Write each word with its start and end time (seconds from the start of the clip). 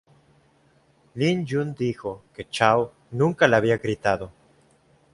Lin 1.13 1.45
Yun, 1.45 1.75
dijo 1.75 2.23
que 2.33 2.49
Chow 2.49 2.91
nunca 3.11 3.47
le 3.47 3.55
había 3.55 3.77
gritado. 3.77 4.31